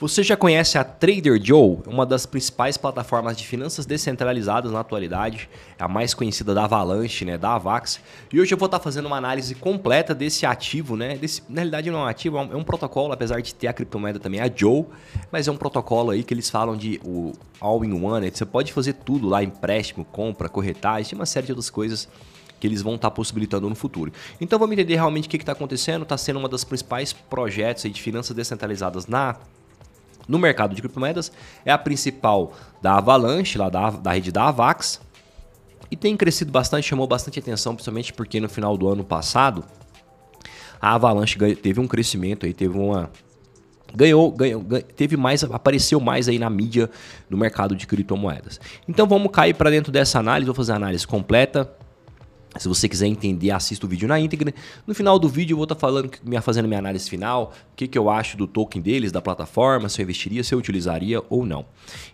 [0.00, 5.46] Você já conhece a Trader Joe, uma das principais plataformas de finanças descentralizadas na atualidade,
[5.78, 8.00] é a mais conhecida da Avalanche, né, da Avax.
[8.32, 11.18] E hoje eu vou estar fazendo uma análise completa desse ativo, né?
[11.18, 13.74] Desse, na realidade não é um ativo, é um, é protocolo, apesar de ter a
[13.74, 14.86] criptomoeda também, a Joe,
[15.30, 18.32] mas é um protocolo aí que eles falam de o all-in-one, né?
[18.32, 22.08] você pode fazer tudo lá, empréstimo, compra, corretagem, uma série de outras coisas
[22.58, 24.10] que eles vão estar possibilitando no futuro.
[24.40, 26.04] Então vamos entender realmente o que está acontecendo.
[26.04, 29.36] Está sendo uma das principais projetos de finanças descentralizadas na
[30.30, 31.32] no mercado de criptomoedas.
[31.64, 35.00] É a principal da Avalanche, lá da, da rede da Avax.
[35.90, 39.64] E tem crescido bastante, chamou bastante atenção, principalmente porque no final do ano passado
[40.80, 43.10] a Avalanche teve um crescimento aí, teve uma
[43.92, 44.64] ganhou, ganhou,
[44.96, 46.88] teve mais, apareceu mais aí na mídia
[47.28, 48.60] do mercado de criptomoedas.
[48.88, 51.68] Então vamos cair para dentro dessa análise, vou fazer a análise completa
[52.58, 54.52] se você quiser entender, assista o vídeo na íntegra.
[54.86, 56.10] No final do vídeo eu vou estar tá falando,
[56.42, 60.00] fazendo minha análise final, o que, que eu acho do token deles, da plataforma, se
[60.00, 61.64] eu investiria, se eu utilizaria ou não.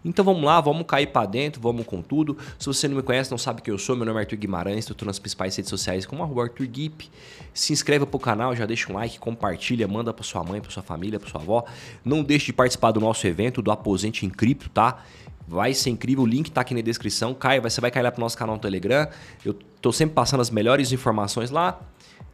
[0.05, 2.37] Então vamos lá, vamos cair para dentro, vamos com tudo.
[2.59, 4.89] Se você não me conhece, não sabe quem eu sou, meu nome é Arthur Guimarães,
[4.89, 7.11] estou nas principais redes sociais como Arthur Guip.
[7.55, 10.71] Se inscreva para o canal, já deixa um like, compartilha, manda para sua mãe, para
[10.71, 11.65] sua família, para sua avó.
[12.05, 15.03] Não deixe de participar do nosso evento, do Aposente em Cripto, tá?
[15.48, 17.33] Vai ser incrível, o link está aqui na descrição.
[17.33, 19.06] Cai, você vai cair lá pro nosso canal no Telegram.
[19.44, 21.80] Eu tô sempre passando as melhores informações lá.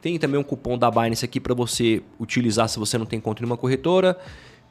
[0.01, 3.43] Tem também um cupom da Binance aqui para você utilizar se você não tem conta
[3.43, 4.19] em uma corretora.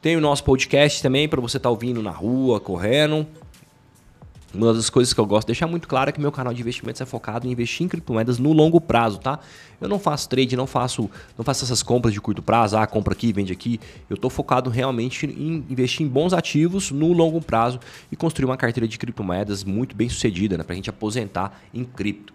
[0.01, 3.27] Tem o nosso podcast também para você estar tá ouvindo na rua, correndo.
[4.53, 6.59] Uma das coisas que eu gosto de deixar muito claro é que meu canal de
[6.59, 9.39] investimentos é focado em investir em criptomoedas no longo prazo, tá?
[9.79, 13.13] Eu não faço trade, não faço, não faço essas compras de curto prazo, ah, compra
[13.13, 13.79] aqui, vende aqui.
[14.09, 17.79] Eu estou focado realmente em investir em bons ativos no longo prazo
[18.11, 20.63] e construir uma carteira de criptomoedas muito bem sucedida, né?
[20.65, 22.33] Para a gente aposentar em cripto.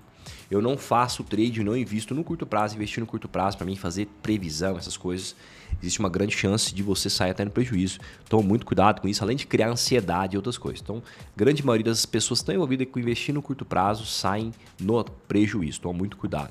[0.51, 3.77] Eu não faço trade, não invisto no curto prazo, investir no curto prazo para mim
[3.77, 5.35] fazer previsão, essas coisas.
[5.81, 7.99] Existe uma grande chance de você sair até no prejuízo.
[8.25, 10.81] Então, muito cuidado com isso, além de criar ansiedade e outras coisas.
[10.81, 11.03] Então,
[11.37, 15.79] grande maioria das pessoas que estão envolvidas com investir no curto prazo saem no prejuízo.
[15.81, 16.51] Então, muito cuidado.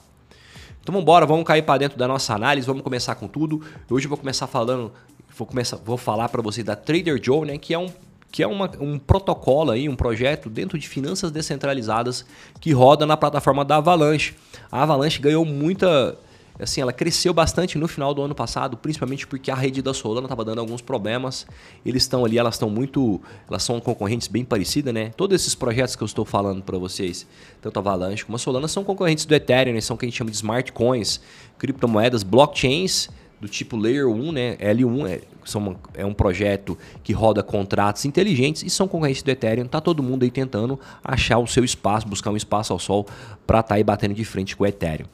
[0.81, 3.62] Então, vamos embora, vamos cair para dentro da nossa análise, vamos começar com tudo.
[3.90, 4.92] Hoje eu vou começar falando,
[5.36, 7.92] vou começar, vou falar para você da Trader Joe, né, que é um
[8.36, 12.25] que é uma, um protocolo aí, um projeto dentro de finanças descentralizadas
[12.59, 14.36] que roda na plataforma da Avalanche.
[14.70, 16.18] A Avalanche ganhou muita,
[16.64, 20.26] assim, ela cresceu bastante no final do ano passado, principalmente porque a rede da Solana
[20.26, 21.46] estava dando alguns problemas.
[21.86, 25.12] Eles estão ali, elas estão muito, elas são concorrentes bem parecidas, né?
[25.18, 27.28] Todos esses projetos que eu estou falando para vocês,
[27.62, 29.82] tanto a Avalanche como a Solana, são concorrentes do Ethereum, né?
[29.82, 31.20] são o que a gente chama de smart coins,
[31.58, 34.56] criptomoedas, blockchains do tipo Layer 1, né?
[34.58, 39.66] L1 é, são é um projeto que roda contratos inteligentes e são concorrentes do Ethereum.
[39.66, 43.06] Tá todo mundo aí tentando achar o seu espaço, buscar um espaço ao sol
[43.46, 45.08] para estar tá aí batendo de frente com o Ethereum.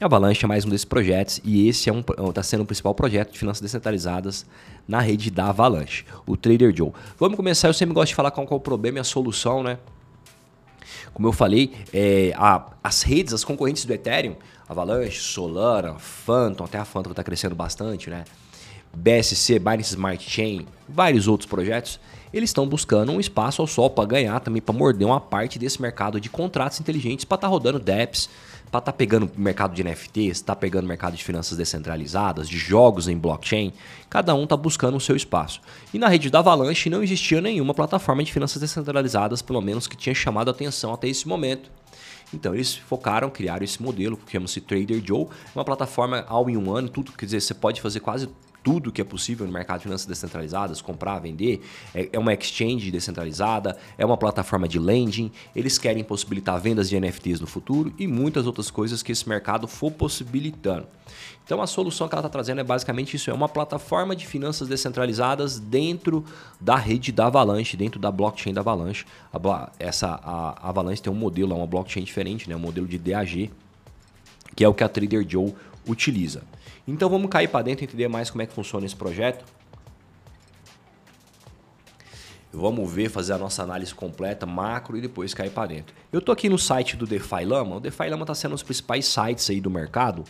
[0.00, 2.92] A Avalanche é mais um desses projetos e esse é um está sendo o principal
[2.96, 4.44] projeto de finanças descentralizadas
[4.88, 6.90] na rede da Avalanche, o Trader Joe.
[7.16, 9.62] Vamos começar, eu sempre gosto de falar qual, qual é o problema e a solução,
[9.62, 9.78] né?
[11.12, 14.34] Como eu falei, é, a, as redes, as concorrentes do Ethereum,
[14.68, 18.24] Avalanche, Solana, Phantom, até a Phantom está crescendo bastante, né?
[18.92, 22.00] BSC, Binance Smart Chain, vários outros projetos,
[22.34, 25.80] eles estão buscando um espaço ao sol para ganhar também, para morder uma parte desse
[25.80, 28.28] mercado de contratos inteligentes para estar tá rodando DEPs,
[28.72, 33.06] para estar tá pegando mercado de NFTs, está pegando mercado de finanças descentralizadas, de jogos
[33.06, 33.72] em blockchain.
[34.10, 35.60] Cada um está buscando o seu espaço.
[35.92, 39.96] E na rede da Avalanche não existia nenhuma plataforma de finanças descentralizadas, pelo menos que
[39.96, 41.70] tinha chamado a atenção até esse momento.
[42.32, 46.88] Então eles focaram, criaram esse modelo que chama-se Trader Joe, uma plataforma all in one,
[46.88, 48.28] tudo, quer dizer, você pode fazer quase
[48.64, 51.60] tudo que é possível no mercado de finanças descentralizadas, comprar, vender,
[51.94, 56.98] é, é uma exchange descentralizada, é uma plataforma de lending, eles querem possibilitar vendas de
[56.98, 60.86] NFTs no futuro e muitas outras coisas que esse mercado for possibilitando.
[61.44, 64.66] Então a solução que ela está trazendo é basicamente isso: é uma plataforma de finanças
[64.66, 66.24] descentralizadas dentro
[66.58, 69.04] da rede da Avalanche, dentro da blockchain da Avalanche.
[69.30, 72.56] A, essa a Avalanche tem um modelo, uma blockchain diferente, né?
[72.56, 73.50] um modelo de DAG,
[74.56, 75.54] que é o que a Trader Joe
[75.86, 76.42] utiliza.
[76.86, 79.44] Então vamos cair para dentro e entender mais como é que funciona esse projeto.
[82.52, 85.94] Vamos ver, fazer a nossa análise completa, macro e depois cair para dentro.
[86.12, 87.76] Eu tô aqui no site do DeFi Lama.
[87.76, 90.24] O DeFi Lama está sendo um dos principais sites aí do mercado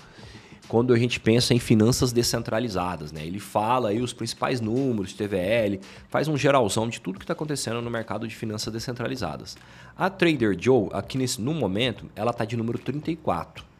[0.66, 3.12] quando a gente pensa em finanças descentralizadas.
[3.12, 3.26] Né?
[3.26, 7.82] Ele fala aí os principais números, TVL, faz um geralzão de tudo que está acontecendo
[7.82, 9.58] no mercado de finanças descentralizadas.
[9.94, 13.73] A Trader Joe, aqui nesse, no momento, ela está de número 34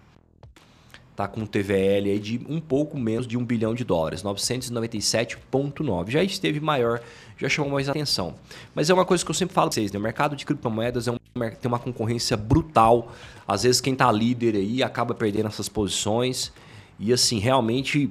[1.15, 6.11] está com um TVL aí de um pouco menos de um bilhão de dólares, 997,9.
[6.11, 7.01] Já esteve maior,
[7.39, 8.35] já chamou mais atenção.
[8.75, 9.99] Mas é uma coisa que eu sempre falo para vocês, né?
[9.99, 13.13] o mercado de criptomoedas é um, tem uma concorrência brutal.
[13.47, 16.53] Às vezes quem está líder aí acaba perdendo essas posições.
[16.99, 18.11] E assim, realmente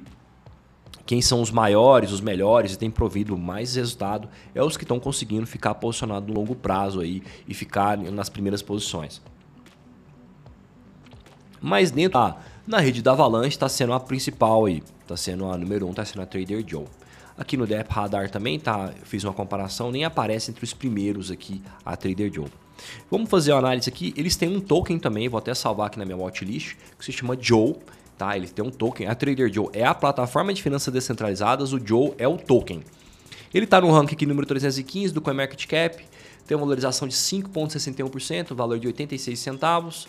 [1.04, 4.98] quem são os maiores, os melhores e têm provido mais resultado é os que estão
[4.98, 9.20] conseguindo ficar posicionado no longo prazo aí e ficar nas primeiras posições.
[11.64, 15.56] Mas dentro da, na rede da Avalanche está sendo a principal aí, está sendo a
[15.56, 16.84] número 1, um, está sendo a Trader Joe.
[17.38, 21.62] Aqui no Dep Radar também tá, fiz uma comparação, nem aparece entre os primeiros aqui
[21.82, 22.48] a Trader Joe.
[23.10, 24.12] Vamos fazer uma análise aqui.
[24.14, 27.34] Eles têm um token também, vou até salvar aqui na minha watchlist, que se chama
[27.40, 27.76] Joe.
[28.18, 28.36] Tá?
[28.36, 29.06] Eles têm um token.
[29.06, 32.82] A Trader Joe é a plataforma de finanças descentralizadas, o Joe é o token.
[33.54, 36.04] Ele está no ranking aqui número 315 do CoinMarketCap,
[36.46, 40.08] tem uma valorização de 5,61%, valor de 86 centavos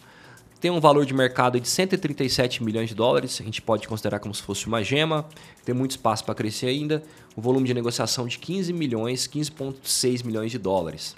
[0.66, 4.34] tem um valor de mercado de 137 milhões de dólares, a gente pode considerar como
[4.34, 5.24] se fosse uma gema,
[5.64, 7.04] tem muito espaço para crescer ainda,
[7.36, 11.16] o volume de negociação de 15 milhões, 15,6 milhões de dólares.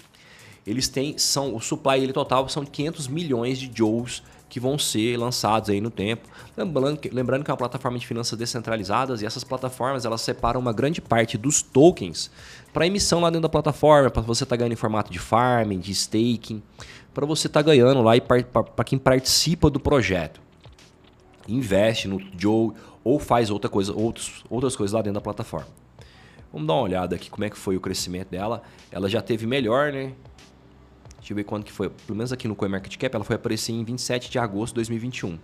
[0.66, 5.16] Eles têm, são, o supply ele total são 500 milhões de joules que vão ser
[5.16, 6.28] lançados aí no tempo.
[6.56, 10.60] Lembrando que, lembrando que é uma plataforma de finanças descentralizadas e essas plataformas elas separam
[10.60, 12.30] uma grande parte dos tokens
[12.74, 15.80] para emissão lá dentro da plataforma, para você estar tá ganhando em formato de farming,
[15.80, 16.62] de staking
[17.18, 20.40] para você estar tá ganhando lá e para quem participa do projeto.
[21.48, 22.74] Investe no Joe
[23.04, 25.68] ou faz outra coisa, outros, outras coisas lá dentro da plataforma.
[26.54, 28.62] Vamos dar uma olhada aqui como é que foi o crescimento dela.
[28.92, 30.14] Ela já teve melhor, né?
[31.18, 31.90] Deixa eu ver quando que foi.
[31.90, 35.40] Pelo menos aqui no CoinMarketCap, ela foi aparecer em 27 de agosto de 2021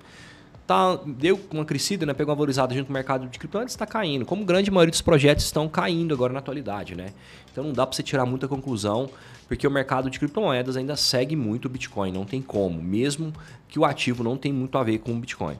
[0.65, 2.13] tá, deu uma crescida, né?
[2.13, 4.25] Pegou uma valorizada junto com o mercado de cripto, antes está caindo.
[4.25, 7.13] Como grande maioria dos projetos estão caindo agora na atualidade, né?
[7.51, 9.10] Então não dá para você tirar muita conclusão,
[9.48, 13.33] porque o mercado de criptomoedas ainda segue muito o Bitcoin, não tem como, mesmo
[13.68, 15.57] que o ativo não tem muito a ver com o Bitcoin.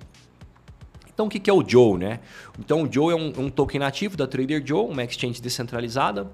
[1.13, 2.19] Então o que é o Joe, né?
[2.57, 6.31] Então o Joe é um, um token nativo da Trader Joe, uma exchange descentralizada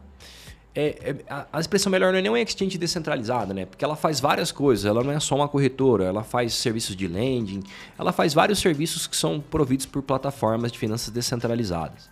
[0.75, 3.65] é, é, a expressão melhor não é nem uma exchange descentralizada, né?
[3.65, 4.85] Porque ela faz várias coisas.
[4.85, 7.63] Ela não é só uma corretora, ela faz serviços de lending,
[7.97, 12.09] ela faz vários serviços que são providos por plataformas de finanças descentralizadas.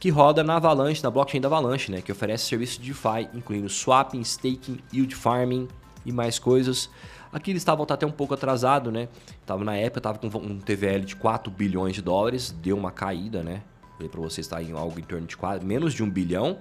[0.00, 2.00] Que roda na Avalanche, na blockchain da Avalanche, né?
[2.02, 5.68] Que oferece serviços de DeFi, incluindo swapping, staking, yield farming
[6.04, 6.90] e mais coisas.
[7.32, 9.08] Aqui eles estavam até um pouco atrasado, né?
[9.46, 13.42] Tava na época, estava com um TVL de 4 bilhões de dólares, deu uma caída,
[13.42, 13.62] né?
[13.98, 16.58] Para vocês estar em algo em torno de 4, menos de um bilhão.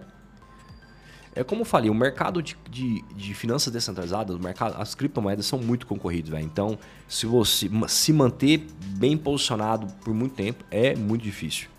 [1.34, 5.46] É como eu falei, o mercado de, de, de finanças descentralizadas, o mercado, as criptomoedas
[5.46, 6.44] são muito concorridos, velho.
[6.44, 8.68] Então, se você se manter
[8.98, 11.70] bem posicionado por muito tempo, é muito difícil.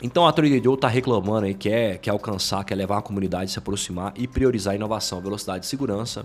[0.00, 3.58] Então a Trader está reclamando aí, quer, quer alcançar, quer levar a comunidade a se
[3.58, 6.24] aproximar e priorizar inovação, velocidade e segurança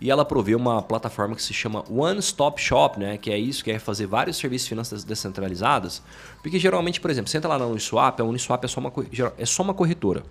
[0.00, 3.18] e ela provê uma plataforma que se chama One Stop Shop, né?
[3.18, 6.02] Que é isso, que é fazer vários serviços de finanças descentralizadas.
[6.42, 8.92] Porque geralmente, por exemplo, você entra lá na Uniswap, a Uniswap é só uma,
[9.36, 10.22] é só uma corretora.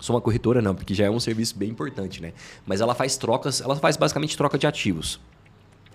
[0.00, 2.32] Só uma corretora não, porque já é um serviço bem importante, né?
[2.66, 5.20] Mas ela faz trocas, ela faz basicamente troca de ativos.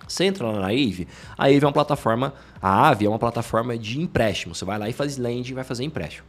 [0.07, 3.77] Você entra lá na Aave, a Aave é uma plataforma, a Aave é uma plataforma
[3.77, 4.53] de empréstimo.
[4.53, 6.27] Você vai lá e faz lending e vai fazer empréstimo.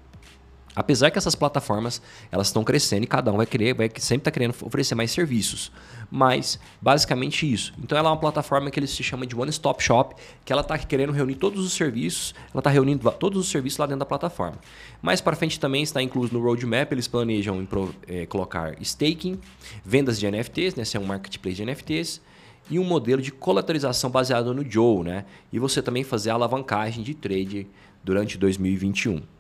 [0.77, 4.31] Apesar que essas plataformas elas estão crescendo e cada um vai querer, vai sempre estar
[4.31, 5.73] tá querendo oferecer mais serviços.
[6.11, 7.73] Mas basicamente isso.
[7.83, 10.15] Então ela é uma plataforma que eles se chama de One Stop Shop,
[10.45, 13.87] que ela está querendo reunir todos os serviços, ela está reunindo todos os serviços lá
[13.87, 14.59] dentro da plataforma.
[15.01, 17.67] Mais para frente também está incluso no roadmap, eles planejam
[18.07, 19.41] é, colocar staking,
[19.83, 22.21] vendas de NFTs, né, ser um marketplace de NFTs
[22.69, 25.25] e um modelo de colateralização baseado no Joe, né?
[25.51, 27.67] E você também fazer a alavancagem de trade
[28.05, 29.36] durante 2021.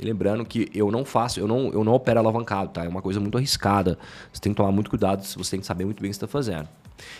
[0.00, 2.84] Lembrando que eu não faço, eu não, eu não opero alavancado, tá?
[2.84, 3.98] É uma coisa muito arriscada.
[4.32, 6.28] Você tem que tomar muito cuidado, você tem que saber muito bem o que está
[6.28, 6.68] fazendo.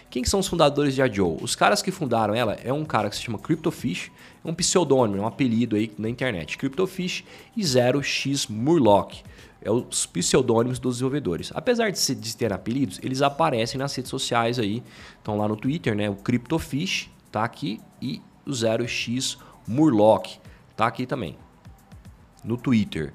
[0.09, 1.37] Quem que são os fundadores de Adio?
[1.41, 4.13] Os caras que fundaram ela é um cara que se chama Cryptofish,
[4.45, 6.57] é um pseudônimo, é um apelido aí na internet.
[6.57, 7.25] Cryptofish
[7.57, 9.23] e 0x Murloc.
[9.61, 11.51] É os pseudônimos dos desenvolvedores.
[11.53, 14.85] Apesar de, ter apelidos, eles aparecem nas redes sociais aí.
[15.17, 16.09] Estão lá no Twitter, né?
[16.09, 20.27] O Cryptofish tá aqui e o 0x Murloc
[20.77, 21.37] tá aqui também
[22.45, 23.13] no Twitter.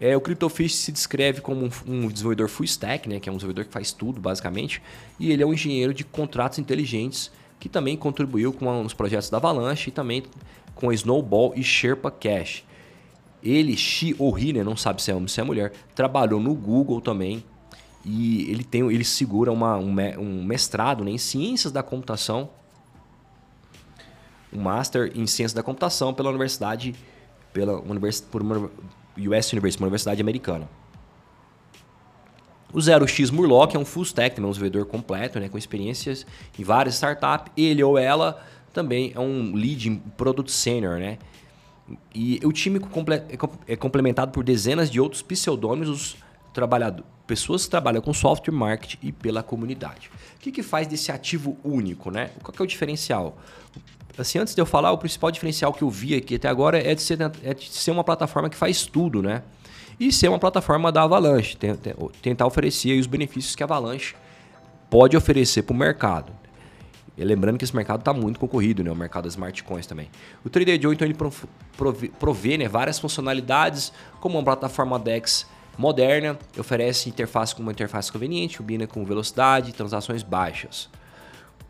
[0.00, 3.36] É, o CryptoFish se descreve como um, um, desenvolvedor full stack, né, que é um
[3.36, 4.82] desenvolvedor que faz tudo basicamente,
[5.18, 9.38] e ele é um engenheiro de contratos inteligentes que também contribuiu com os projetos da
[9.38, 10.24] Avalanche e também
[10.74, 12.64] com Snowball e Sherpa Cash.
[13.42, 16.40] Ele, Xi ou Ri, né, não sabe se é homem ou se é mulher, trabalhou
[16.40, 17.44] no Google também
[18.04, 22.50] e ele tem, ele segura uma, um, um mestrado né, em ciências da computação,
[24.52, 26.94] um master em ciências da computação pela Universidade
[27.54, 28.70] pela univers, por uma
[29.16, 30.68] US University, uma universidade americana.
[32.70, 36.26] O 0x Murloc é um full stack, também um desenvolvedor completo, né, com experiências
[36.58, 37.50] em várias startups.
[37.56, 41.18] Ele ou ela também é um lead product senior, né?
[42.14, 46.16] E o time é, é complementado por dezenas de outros pseudônimos
[46.52, 50.10] trabalhadores pessoas que trabalham com software marketing e pela comunidade.
[50.36, 52.30] O que, que faz desse ativo único, né?
[52.42, 53.38] Qual é o diferencial?
[54.16, 56.94] Assim, antes de eu falar, o principal diferencial que eu vi aqui até agora é
[56.94, 59.42] de ser, é de ser uma plataforma que faz tudo, né?
[59.98, 61.56] E ser uma plataforma da Avalanche,
[62.20, 64.14] tentar oferecer os benefícios que a Avalanche
[64.90, 66.32] pode oferecer para o mercado.
[67.16, 68.90] E lembrando que esse mercado está muito concorrido, né?
[68.90, 70.10] o mercado das smart coins também.
[70.44, 71.14] O Trader Joe então, ele
[71.76, 75.46] provê, provê né, várias funcionalidades, como uma plataforma DEX
[75.78, 80.88] moderna, oferece interface com uma interface conveniente, combina com velocidade e transações baixas.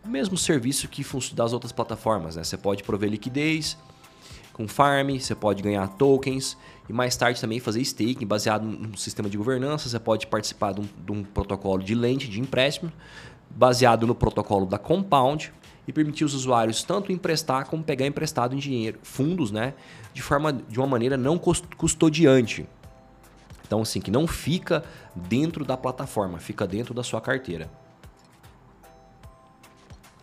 [0.04, 1.02] O mesmo serviço que
[1.34, 2.44] das outras plataformas, né?
[2.44, 3.78] Você pode prover liquidez
[4.52, 6.58] com farm, você pode ganhar tokens
[6.88, 9.88] e mais tarde também fazer staking baseado num sistema de governança.
[9.88, 12.92] Você pode participar de um, de um protocolo de lente de empréstimo
[13.50, 15.52] baseado no protocolo da Compound
[15.88, 19.75] e permitir os usuários tanto emprestar como pegar emprestado em dinheiro, fundos, né,
[20.12, 22.66] de forma de uma maneira não custodiante.
[23.66, 24.84] Então, assim, que não fica
[25.14, 27.70] dentro da plataforma, fica dentro da sua carteira.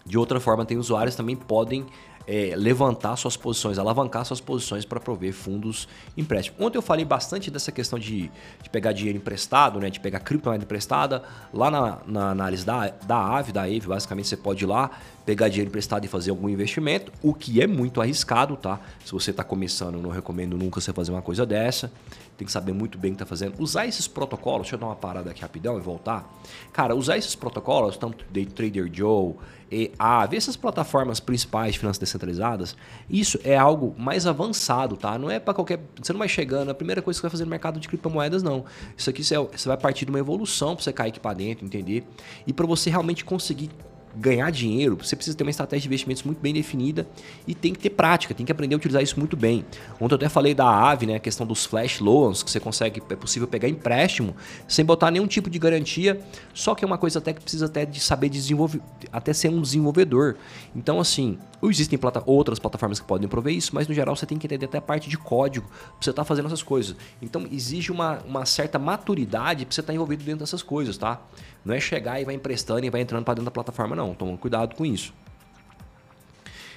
[0.05, 1.86] De outra forma, tem usuários também podem
[2.27, 6.60] é, levantar suas posições, alavancar suas posições para prover fundos empréstimos.
[6.62, 8.31] Ontem eu falei bastante dessa questão de,
[8.62, 11.24] de pegar dinheiro emprestado, né, de pegar criptomoeda emprestada.
[11.53, 14.91] Lá na, na análise da, da AVE, da AVE, basicamente você pode ir lá,
[15.25, 18.79] pegar dinheiro emprestado e fazer algum investimento, o que é muito arriscado, tá?
[19.05, 21.91] Se você está começando, eu não recomendo nunca você fazer uma coisa dessa.
[22.38, 23.62] Tem que saber muito bem o que está fazendo.
[23.62, 26.27] Usar esses protocolos, deixa eu dar uma parada aqui rapidão e voltar.
[26.74, 29.36] Cara, usar esses protocolos, tanto Day Trader Joe,
[29.71, 32.75] EA, ver essas plataformas principais de finanças descentralizadas,
[33.09, 35.17] isso é algo mais avançado, tá?
[35.17, 35.79] Não é para qualquer.
[36.01, 38.43] Você não vai chegando, a primeira coisa que você vai fazer no mercado de criptomoedas,
[38.43, 38.65] não.
[38.97, 41.65] Isso aqui você, você vai partir de uma evolução para você cair aqui para dentro,
[41.65, 42.03] entender?
[42.45, 43.69] E para você realmente conseguir
[44.15, 47.08] ganhar dinheiro, você precisa ter uma estratégia de investimentos muito bem definida
[47.48, 49.65] e tem que ter prática, tem que aprender a utilizar isso muito bem.
[50.00, 53.01] Ontem eu até falei da AVE, né, a questão dos flash loans, que você consegue,
[53.10, 54.36] é possível pegar empréstimo
[54.68, 56.20] sem botar nenhum tipo de garantia,
[56.53, 59.62] só que é uma coisa até que precisa até de saber desenvolver, até ser um
[59.62, 60.36] desenvolvedor.
[60.75, 64.38] Então, assim, existem plata outras plataformas que podem prover isso, mas no geral você tem
[64.38, 66.96] que entender até a parte de código para você estar tá fazendo essas coisas.
[67.22, 71.22] Então, exige uma, uma certa maturidade para você estar tá envolvido dentro dessas coisas, tá?
[71.63, 74.13] Não é chegar e vai emprestando e vai entrando para dentro da plataforma, não.
[74.13, 75.13] Toma cuidado com isso.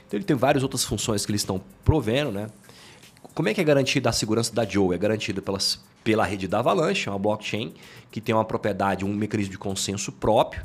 [0.06, 2.48] Então ele tem várias outras funções que eles estão provendo, né?
[3.34, 4.94] Como é que é garantida a segurança da Joe?
[4.94, 7.74] É garantida pelas, pela rede da Avalanche, uma blockchain
[8.10, 10.64] que tem uma propriedade, um mecanismo de consenso próprio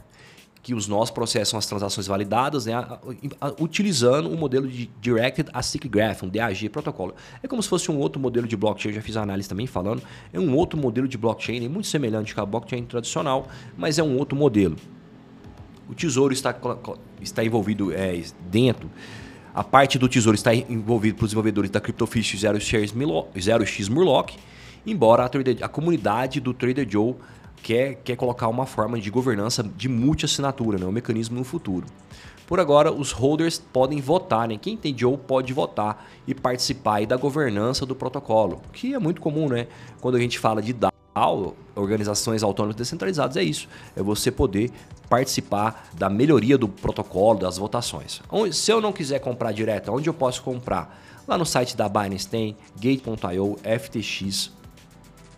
[0.62, 2.74] que os nós processam as transações validadas, né,
[3.60, 7.16] utilizando o um modelo de Directed Acyclic Graph, um DAG protocolo.
[7.42, 9.68] É como se fosse um outro modelo de blockchain, eu já fiz a análise também
[9.68, 10.02] falando,
[10.34, 13.48] é um outro modelo de blockchain, é muito semelhante com a blockchain tradicional,
[13.78, 14.76] mas é um outro modelo.
[15.90, 16.56] O tesouro está,
[17.22, 18.90] está envolvido é, dentro,
[19.54, 24.32] a parte do tesouro está envolvida para os desenvolvedores da CryptoFish 0x Murloc,
[24.86, 27.16] embora a, a comunidade do Trader Joe
[27.64, 30.86] quer, quer colocar uma forma de governança de multi-assinatura, né?
[30.86, 31.86] um mecanismo no futuro.
[32.50, 34.58] Por agora, os holders podem votar, né?
[34.58, 39.48] Quem tem Joe pode votar e participar da governança do protocolo, que é muito comum,
[39.48, 39.68] né?
[40.02, 43.68] Quando a gente fala de DAO, organizações autônomas descentralizadas, é isso.
[43.96, 44.72] É você poder
[45.08, 48.20] participar da melhoria do protocolo, das votações.
[48.52, 51.00] Se eu não quiser comprar direto, onde eu posso comprar?
[51.28, 54.52] Lá no site da Binance tem Gate.io, FTX,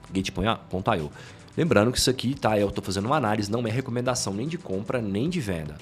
[0.10, 1.12] Gate.io.
[1.56, 2.58] Lembrando que isso aqui, tá?
[2.58, 5.78] Eu estou fazendo uma análise, não é recomendação nem de compra nem de venda.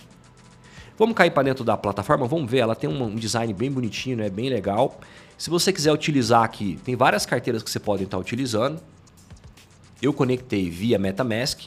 [0.97, 4.29] Vamos cair para dentro da plataforma, vamos ver, ela tem um design bem bonitinho, né?
[4.29, 4.99] bem legal.
[5.37, 8.81] Se você quiser utilizar aqui, tem várias carteiras que você pode estar utilizando.
[10.01, 11.61] Eu conectei via MetaMask.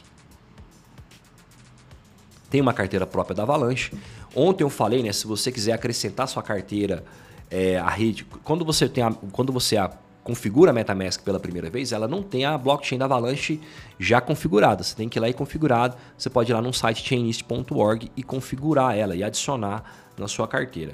[2.49, 3.91] Tem uma carteira própria da Avalanche.
[4.35, 5.11] Ontem eu falei, né?
[5.11, 7.03] Se você quiser acrescentar sua carteira
[7.49, 9.89] é, a rede, quando você tem a, quando você a,
[10.23, 13.59] configura a MetaMask pela primeira vez, ela não tem a blockchain da Avalanche
[13.99, 14.83] já configurada.
[14.83, 15.95] Você tem que ir lá e configurar.
[16.17, 19.83] Você pode ir lá no site chainlist.org e configurar ela e adicionar
[20.17, 20.93] na sua carteira.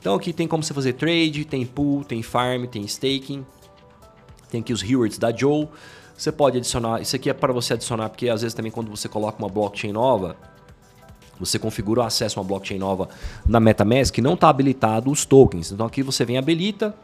[0.00, 3.46] Então aqui tem como você fazer trade, tem pool, tem farm, tem staking,
[4.50, 5.68] tem aqui os rewards da Joe.
[6.16, 9.08] Você pode adicionar, isso aqui é para você adicionar, porque às vezes também quando você
[9.08, 10.36] coloca uma blockchain nova,
[11.40, 13.08] você configura o acesso a uma blockchain nova
[13.46, 15.72] na MetaMask, não está habilitado os tokens.
[15.72, 16.94] Então aqui você vem habilita,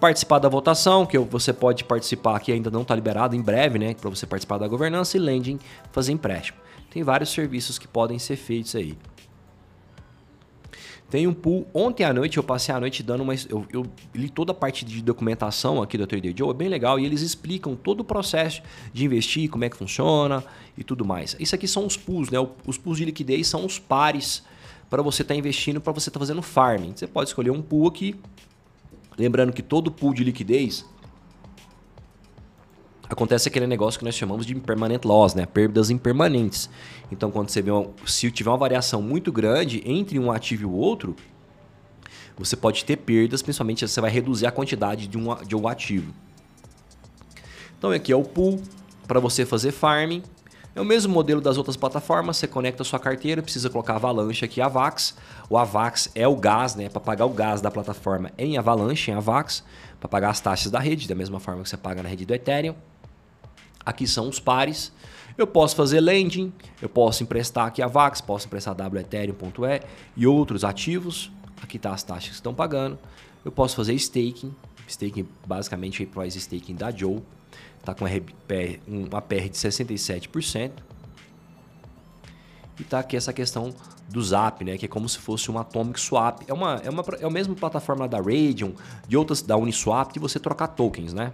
[0.00, 3.94] participar da votação, que você pode participar, que ainda não está liberado, em breve, né?
[3.94, 5.58] Para você participar da governança e lending,
[5.92, 6.58] fazer empréstimo.
[6.90, 8.96] Tem vários serviços que podem ser feitos aí.
[11.10, 11.66] Tem um pool.
[11.74, 13.34] Ontem à noite eu passei a noite dando uma.
[13.34, 16.98] Eu, eu, li toda a parte de documentação aqui do Trader Joe, é bem legal.
[16.98, 20.42] E eles explicam todo o processo de investir, como é que funciona
[20.78, 21.36] e tudo mais.
[21.38, 22.38] Isso aqui são os pools, né?
[22.64, 24.44] Os pools de liquidez são os pares
[24.88, 26.92] para você estar tá investindo, para você estar tá fazendo farming.
[26.94, 28.14] Você pode escolher um pool aqui
[29.20, 30.86] Lembrando que todo pool de liquidez
[33.06, 35.44] acontece aquele negócio que nós chamamos de impermanent loss, né?
[35.44, 36.70] Perdas impermanentes.
[37.12, 40.64] Então, quando você vê uma, se tiver uma variação muito grande entre um ativo e
[40.64, 41.14] o outro,
[42.38, 46.14] você pode ter perdas, principalmente você vai reduzir a quantidade de um, de um ativo.
[47.76, 48.62] Então, aqui é o pool
[49.06, 50.22] para você fazer farming.
[50.80, 54.46] É o mesmo modelo das outras plataformas, você conecta a sua carteira, precisa colocar Avalanche
[54.46, 55.14] aqui, Avax.
[55.50, 56.88] O Avax é o gás, né?
[56.88, 59.62] Para pagar o gás da plataforma em Avalanche, em Avax,
[60.00, 62.32] para pagar as taxas da rede, da mesma forma que você paga na rede do
[62.32, 62.74] Ethereum.
[63.84, 64.90] Aqui são os pares.
[65.36, 69.82] Eu posso fazer lending, eu posso emprestar aqui a VAX, posso emprestar WEthereum.e
[70.16, 71.30] e outros ativos.
[71.62, 72.98] Aqui está as taxas que estão pagando.
[73.44, 74.54] Eu posso fazer staking.
[74.88, 77.20] Staking basicamente é price staking da Joe.
[77.80, 78.04] Está com
[78.86, 80.70] uma PR de 67%.
[82.78, 83.74] E está aqui essa questão
[84.08, 84.76] do Zap, né?
[84.78, 86.42] Que é como se fosse um Atomic Swap.
[86.48, 88.74] É, uma, é, uma, é a mesma plataforma da Radium,
[89.06, 91.32] de outras da Uniswap, de você trocar tokens, né?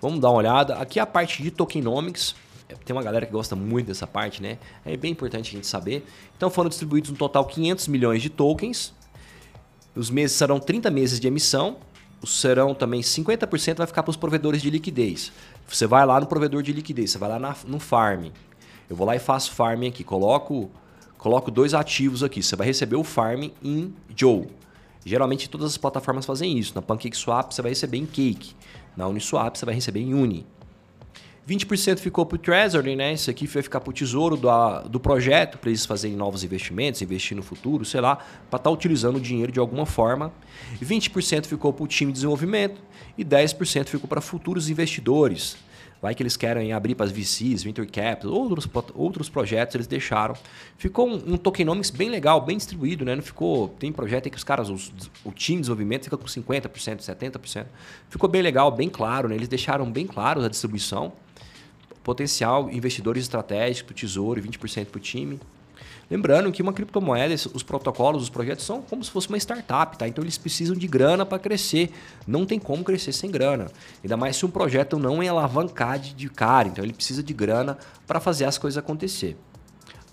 [0.00, 0.76] Vamos dar uma olhada.
[0.76, 2.34] Aqui é a parte de tokenomics.
[2.84, 4.58] Tem uma galera que gosta muito dessa parte, né?
[4.84, 6.06] É bem importante a gente saber.
[6.36, 8.94] Então foram distribuídos no total 500 milhões de tokens.
[9.94, 11.78] Os meses serão 30 meses de emissão.
[12.24, 15.32] Serão também 50% vai ficar para os provedores de liquidez.
[15.66, 18.26] Você vai lá no provedor de liquidez, você vai lá na, no farm.
[18.90, 20.70] Eu vou lá e faço farm aqui, coloco,
[21.16, 22.42] coloco dois ativos aqui.
[22.42, 24.48] Você vai receber o farm em Joe.
[25.04, 26.74] Geralmente todas as plataformas fazem isso.
[26.74, 28.54] Na PancakeSwap você vai receber em Cake.
[28.96, 30.44] Na Uniswap você vai receber em Uni.
[31.48, 33.14] 20% ficou para o Treasury, né?
[33.14, 34.50] Isso aqui vai ficar para o tesouro do,
[34.86, 38.70] do projeto, para eles fazerem novos investimentos, investir no futuro, sei lá, para estar tá
[38.70, 40.30] utilizando o dinheiro de alguma forma.
[40.82, 42.82] 20% ficou para o time de desenvolvimento
[43.16, 45.56] e 10% ficou para futuros investidores.
[46.00, 50.36] Vai que eles querem abrir para as VCs, Venture Capital, outros, outros projetos eles deixaram.
[50.76, 53.16] Ficou um, um tokenomics bem legal, bem distribuído, né?
[53.16, 53.68] Não ficou.
[53.68, 54.92] Tem projeto aí que os caras, os,
[55.24, 57.66] o time de desenvolvimento fica com 50%, 70%.
[58.08, 59.34] Ficou bem legal, bem claro, né?
[59.34, 61.12] Eles deixaram bem claro a distribuição.
[62.04, 65.40] Potencial, investidores estratégicos tesouro, 20% para o time.
[66.10, 70.08] Lembrando que uma criptomoeda, os protocolos, os projetos são como se fosse uma startup, tá?
[70.08, 71.90] Então eles precisam de grana para crescer.
[72.26, 73.70] Não tem como crescer sem grana.
[74.02, 76.68] Ainda mais se um projeto não é alavancar de cara.
[76.68, 79.36] Então ele precisa de grana para fazer as coisas acontecer.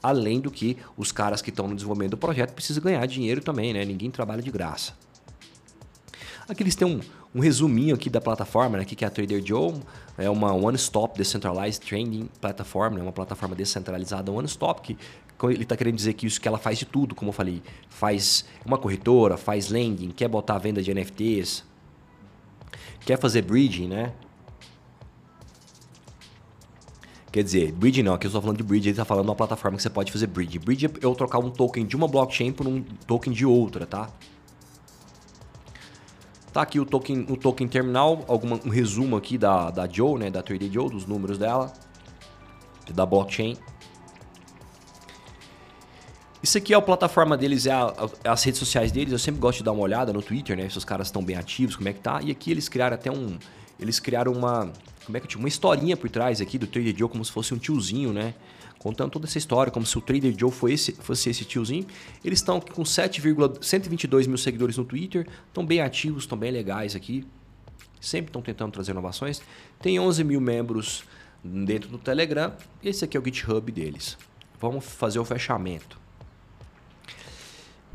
[0.03, 3.73] Além do que os caras que estão no desenvolvimento do projeto precisam ganhar dinheiro também,
[3.73, 3.85] né?
[3.85, 4.93] Ninguém trabalha de graça.
[6.47, 6.99] Aqui eles têm um,
[7.33, 8.85] um resuminho aqui da plataforma, né?
[8.85, 9.73] Que é a Trader Joe,
[10.17, 13.01] é uma one-stop decentralized trading platform, né?
[13.01, 14.97] uma plataforma descentralizada one-stop que
[15.43, 18.45] ele está querendo dizer que isso que ela faz de tudo, como eu falei, faz
[18.65, 21.63] uma corretora, faz lending, quer botar a venda de NFTs,
[23.01, 24.13] quer fazer bridging, né?
[27.35, 29.35] Quer dizer, bridge não, aqui eu estou falando de bridge, ele está falando de uma
[29.35, 30.57] plataforma que você pode fazer bridge.
[30.57, 34.09] Bridge é eu trocar um token de uma blockchain por um token de outra, tá?
[36.53, 40.31] Tá aqui o token, o token terminal, alguma, um resumo aqui da, da Joe, né,
[40.31, 41.73] da 3D Joe, dos números dela,
[42.93, 43.57] da blockchain.
[46.45, 47.91] Isso aqui é a plataforma deles, é, a,
[48.23, 49.11] é as redes sociais deles.
[49.11, 50.69] Eu sempre gosto de dar uma olhada no Twitter, né?
[50.69, 52.21] Se os caras estão bem ativos, como é que tá.
[52.21, 53.39] E aqui eles criaram até um.
[53.79, 54.71] Eles criaram uma.
[55.03, 55.39] Como é que tinha?
[55.39, 58.35] Uma historinha por trás aqui do Trader Joe, como se fosse um tiozinho, né?
[58.77, 61.87] Contando toda essa história, como se o Trader Joe fosse esse, fosse esse tiozinho.
[62.23, 67.25] Eles estão com 7,122 mil seguidores no Twitter, estão bem ativos, estão bem legais aqui.
[67.99, 69.41] Sempre estão tentando trazer inovações.
[69.81, 71.05] Tem 11 mil membros
[71.43, 72.53] dentro do Telegram.
[72.83, 74.15] Esse aqui é o GitHub deles.
[74.61, 76.04] Vamos fazer o fechamento.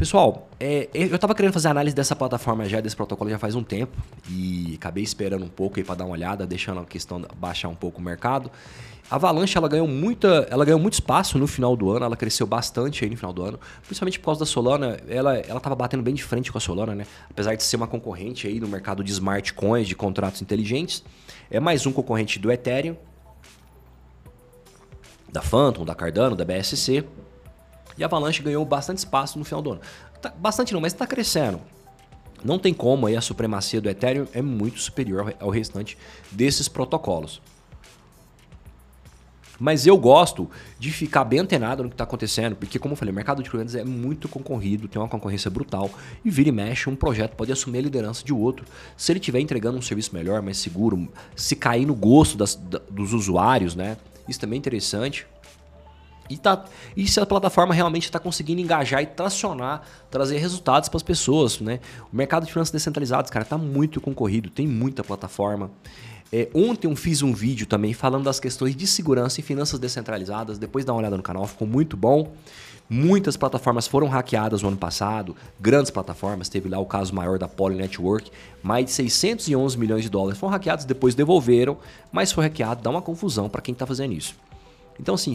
[0.01, 3.63] Pessoal, é, eu estava querendo fazer análise dessa plataforma já, desse protocolo já faz um
[3.63, 3.99] tempo
[4.31, 7.75] e acabei esperando um pouco aí para dar uma olhada, deixando a questão baixar um
[7.75, 8.51] pouco o mercado.
[9.11, 12.47] A Avalanche ela ganhou muita, ela ganhou muito espaço no final do ano, ela cresceu
[12.47, 16.03] bastante aí no final do ano, principalmente por causa da Solana, ela ela estava batendo
[16.03, 17.07] bem de frente com a Solana, né?
[17.29, 21.05] Apesar de ser uma concorrente aí no mercado de smart coins, de contratos inteligentes,
[21.51, 22.97] é mais um concorrente do Ethereum,
[25.31, 27.05] da Phantom, da Cardano, da BSC.
[28.01, 29.81] E a Avalanche ganhou bastante espaço no final do ano.
[30.23, 31.61] Tá, bastante não, mas está crescendo.
[32.43, 35.99] Não tem como aí a supremacia do Ethereum é muito superior ao restante
[36.31, 37.43] desses protocolos.
[39.59, 43.13] Mas eu gosto de ficar bem antenado no que está acontecendo, porque, como eu falei,
[43.13, 45.91] o mercado de criptomoedas é muito concorrido, tem uma concorrência brutal,
[46.25, 48.65] e vira e mexe, um projeto pode assumir a liderança de outro.
[48.97, 52.81] Se ele estiver entregando um serviço melhor, mais seguro, se cair no gosto das, da,
[52.91, 53.99] dos usuários, né?
[54.27, 55.27] Isso também é interessante.
[56.31, 56.65] E, tá,
[56.97, 61.61] e se a plataforma realmente está conseguindo engajar e tracionar, trazer resultados para as pessoas,
[61.61, 61.81] né?
[62.13, 65.73] O mercado de finanças descentralizadas, cara, está muito concorrido, tem muita plataforma.
[66.33, 70.57] É, ontem eu fiz um vídeo também falando das questões de segurança e finanças descentralizadas.
[70.57, 72.33] Depois dá uma olhada no canal, ficou muito bom.
[72.89, 77.47] Muitas plataformas foram hackeadas no ano passado, grandes plataformas, teve lá o caso maior da
[77.47, 78.33] Poly Network,
[78.65, 81.79] mais de 611 milhões de dólares foram hackeados, depois devolveram,
[82.11, 84.35] mas foi hackeado, dá uma confusão para quem está fazendo isso.
[85.01, 85.33] Então, assim,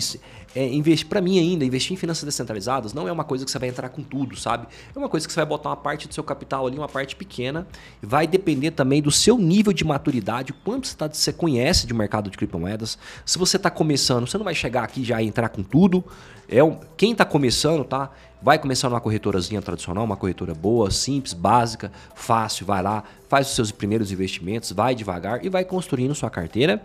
[0.55, 0.69] é,
[1.09, 3.89] para mim ainda, investir em finanças descentralizadas não é uma coisa que você vai entrar
[3.89, 4.67] com tudo, sabe?
[4.95, 7.15] É uma coisa que você vai botar uma parte do seu capital ali, uma parte
[7.15, 7.67] pequena.
[8.01, 12.29] Vai depender também do seu nível de maturidade, quanto você, tá, você conhece de mercado
[12.29, 12.97] de criptomoedas.
[13.25, 16.03] Se você está começando, você não vai chegar aqui já e entrar com tudo.
[16.47, 18.11] É um, quem está começando, tá?
[18.39, 23.55] Vai começar numa corretorazinha tradicional, uma corretora boa, simples, básica, fácil, vai lá, faz os
[23.55, 26.83] seus primeiros investimentos, vai devagar e vai construindo sua carteira.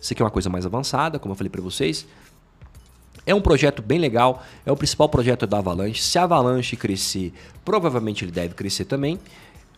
[0.00, 2.06] Isso aqui é uma coisa mais avançada, como eu falei para vocês.
[3.26, 6.02] É um projeto bem legal, é o principal projeto da Avalanche.
[6.02, 7.32] Se a Avalanche crescer,
[7.64, 9.18] provavelmente ele deve crescer também.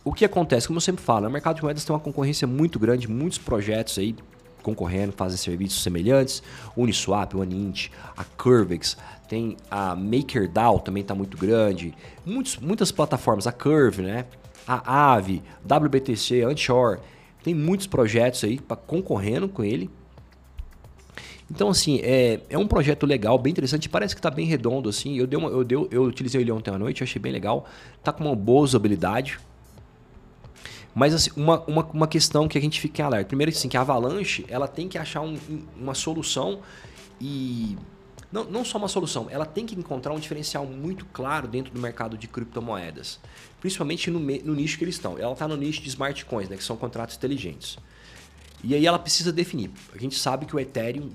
[0.03, 2.79] O que acontece, como eu sempre falo, o mercado de moedas tem uma concorrência muito
[2.79, 4.15] grande, muitos projetos aí
[4.61, 6.41] concorrendo, fazem serviços semelhantes.
[6.75, 11.93] Uniswap, Uninit, a Curvex, tem a MakerDAO também está muito grande.
[12.25, 14.25] Muitos, muitas plataformas, a Curve, né?
[14.67, 16.99] a Aave, WBTC, Anshore,
[17.43, 19.89] tem muitos projetos aí concorrendo com ele.
[21.53, 23.87] Então, assim, é, é um projeto legal, bem interessante.
[23.87, 25.19] Parece que está bem redondo, assim.
[25.19, 27.67] Eu, dei uma, eu, dei, eu utilizei ele ontem à noite, achei bem legal.
[28.03, 29.39] Tá com uma boa usabilidade.
[30.95, 33.27] Mas assim, uma, uma, uma questão que a gente fica em alerta.
[33.27, 35.37] Primeiro, assim, que a Avalanche ela tem que achar um,
[35.79, 36.59] uma solução
[37.21, 37.77] e.
[38.31, 41.79] Não, não só uma solução, ela tem que encontrar um diferencial muito claro dentro do
[41.79, 43.19] mercado de criptomoedas.
[43.61, 45.19] Principalmente no, no nicho que eles estão.
[45.19, 47.77] Ela está no nicho de smart coins, né, que são contratos inteligentes.
[48.63, 49.69] E aí ela precisa definir.
[49.93, 51.09] A gente sabe que o Ethereum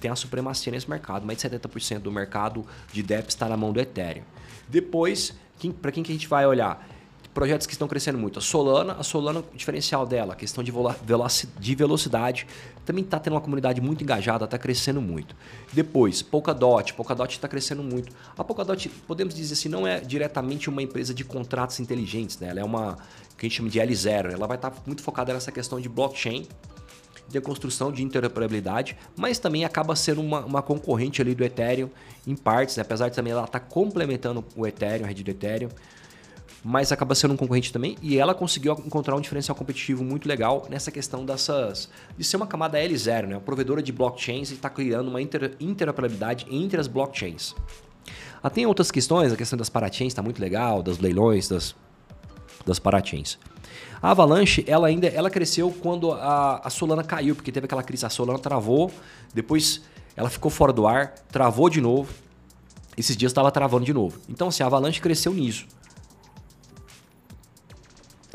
[0.00, 3.70] tem a supremacia nesse mercado, mais de 70% do mercado de DEP está na mão
[3.70, 4.22] do Ethereum.
[4.66, 5.34] Depois,
[5.82, 6.88] para quem que a gente vai olhar?
[7.34, 8.38] Projetos que estão crescendo muito.
[8.38, 10.72] A Solana, a Solana, o diferencial dela, a questão de,
[11.60, 12.46] de velocidade,
[12.86, 15.36] também está tendo uma comunidade muito engajada, está crescendo muito.
[15.70, 18.10] Depois, Polkadot, Polkadot está crescendo muito.
[18.38, 22.48] A Polkadot, podemos dizer assim, não é diretamente uma empresa de contratos inteligentes, né?
[22.48, 22.96] Ela é uma
[23.36, 24.32] que a gente chama de L0.
[24.32, 26.48] Ela vai estar tá muito focada nessa questão de blockchain,
[27.28, 31.90] de construção de interoperabilidade, mas também acaba sendo uma, uma concorrente ali do Ethereum
[32.26, 32.82] em partes, né?
[32.82, 35.68] apesar de também ela estar tá complementando o Ethereum, a rede do Ethereum,
[36.64, 40.66] mas acaba sendo um concorrente também e ela conseguiu encontrar um diferencial competitivo muito legal
[40.68, 43.38] nessa questão dessas de ser uma camada L0, né?
[43.38, 47.54] Provedora de blockchains e está criando uma inter, interoperabilidade entre as blockchains.
[48.42, 51.74] Ah, tem outras questões, a questão das parachains está muito legal, das leilões, das,
[52.66, 53.38] das parachains.
[54.02, 58.04] A Avalanche, ela ainda ela cresceu quando a, a Solana caiu, porque teve aquela crise,
[58.04, 58.92] a Solana travou,
[59.32, 59.82] depois
[60.16, 62.12] ela ficou fora do ar, travou de novo.
[62.96, 64.18] Esses dias estava travando de novo.
[64.28, 65.66] Então, assim, a Avalanche cresceu nisso.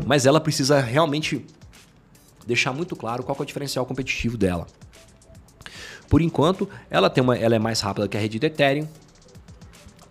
[0.06, 1.46] Mas ela precisa realmente
[2.46, 4.68] deixar muito claro qual é o diferencial competitivo dela.
[6.08, 8.88] Por enquanto, ela, tem uma, ela é mais rápida que a rede do Ethereum,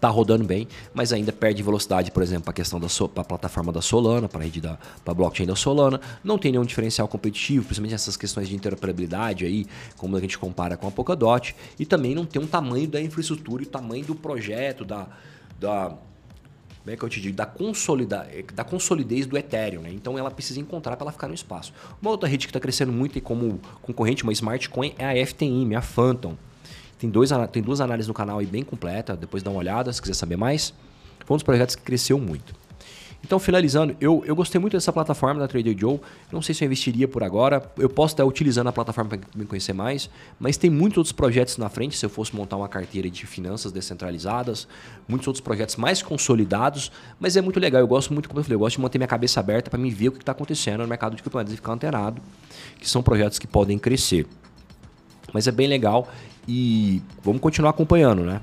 [0.00, 3.70] está rodando bem, mas ainda perde velocidade, por exemplo, para a questão da so, plataforma
[3.70, 6.00] da Solana, para a rede da pra blockchain da Solana.
[6.24, 9.66] Não tem nenhum diferencial competitivo, principalmente essas questões de interoperabilidade aí,
[9.98, 13.62] como a gente compara com a Polkadot, e também não tem um tamanho da infraestrutura
[13.62, 15.06] e o tamanho do projeto, da,
[15.60, 15.94] da
[16.82, 19.82] como é que eu te digo, da, consolida, da consolidez do Ethereum.
[19.82, 19.90] Né?
[19.92, 21.74] Então ela precisa encontrar para ela ficar no espaço.
[22.00, 25.26] Uma outra rede que está crescendo muito e como concorrente, uma smart coin, é a
[25.26, 26.36] FTM, a Phantom.
[27.00, 30.02] Tem, dois, tem duas análises no canal aí bem completa, depois dá uma olhada se
[30.02, 30.74] quiser saber mais.
[31.24, 32.54] Foi um dos projetos que cresceu muito.
[33.24, 35.98] Então, finalizando, eu, eu gostei muito dessa plataforma da Trader Joe.
[36.32, 37.62] Não sei se eu investiria por agora.
[37.78, 41.56] Eu posso estar utilizando a plataforma para me conhecer mais, mas tem muitos outros projetos
[41.56, 41.96] na frente.
[41.96, 44.66] Se eu fosse montar uma carteira de finanças descentralizadas,
[45.06, 46.90] muitos outros projetos mais consolidados.
[47.18, 47.80] Mas é muito legal.
[47.80, 49.90] Eu gosto muito, como eu falei, eu gosto de manter minha cabeça aberta para me
[49.90, 52.22] ver o que está acontecendo no mercado de criptomoedas e ficar antenado,
[52.78, 54.26] que são projetos que podem crescer.
[55.32, 56.08] Mas é bem legal
[56.52, 58.40] e vamos continuar acompanhando, né?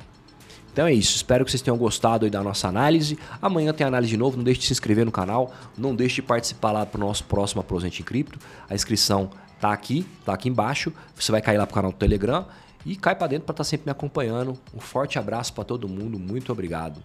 [0.72, 3.20] Então é isso, espero que vocês tenham gostado da nossa análise.
[3.41, 6.22] Amanhã tem análise de novo, não deixe de se inscrever no canal, não deixe de
[6.22, 8.39] participar lá para o nosso próximo Aposente em Cripto.
[8.70, 10.93] A inscrição tá aqui, tá aqui embaixo.
[11.15, 12.46] Você vai cair lá para o canal do Telegram
[12.86, 14.58] e cai para dentro para estar tá sempre me acompanhando.
[14.74, 17.02] Um forte abraço para todo mundo, muito obrigado.